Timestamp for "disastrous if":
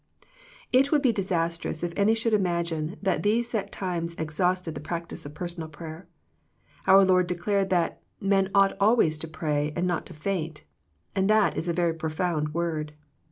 1.13-1.93